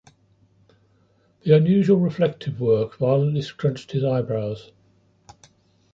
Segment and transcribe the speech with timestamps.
[1.43, 4.71] The unusual reflective work violently scrunched his eyebrows.